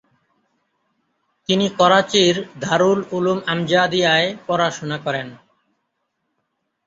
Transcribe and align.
তিনি 1.49 1.67
করাচির 1.79 2.35
দারুল 2.61 2.99
উলূম 3.11 3.39
আমজাদিয়ায় 3.47 4.29
পড়াশুনা 4.47 4.97
করেন। 5.05 5.27